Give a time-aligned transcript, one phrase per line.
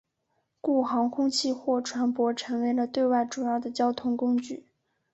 [0.61, 4.65] 故航空器或船舶成为了对外主要的交通工具。